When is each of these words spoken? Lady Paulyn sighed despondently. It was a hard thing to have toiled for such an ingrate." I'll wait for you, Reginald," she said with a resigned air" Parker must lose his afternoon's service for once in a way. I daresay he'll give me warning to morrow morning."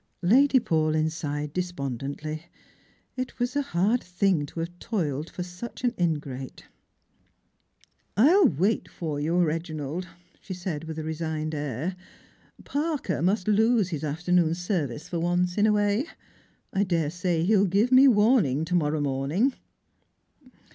Lady 0.23 0.59
Paulyn 0.59 1.11
sighed 1.11 1.53
despondently. 1.53 2.47
It 3.15 3.37
was 3.37 3.55
a 3.55 3.61
hard 3.61 4.03
thing 4.03 4.47
to 4.47 4.59
have 4.61 4.79
toiled 4.79 5.29
for 5.29 5.43
such 5.43 5.83
an 5.83 5.93
ingrate." 5.95 6.63
I'll 8.17 8.47
wait 8.47 8.89
for 8.89 9.19
you, 9.19 9.37
Reginald," 9.37 10.07
she 10.41 10.55
said 10.55 10.85
with 10.85 10.97
a 10.97 11.03
resigned 11.03 11.53
air" 11.53 11.95
Parker 12.65 13.21
must 13.21 13.47
lose 13.47 13.89
his 13.89 14.03
afternoon's 14.03 14.57
service 14.59 15.07
for 15.07 15.19
once 15.19 15.55
in 15.55 15.67
a 15.67 15.71
way. 15.71 16.05
I 16.73 16.83
daresay 16.83 17.43
he'll 17.43 17.65
give 17.67 17.91
me 17.91 18.07
warning 18.07 18.65
to 18.65 18.73
morrow 18.73 19.01
morning." 19.01 19.53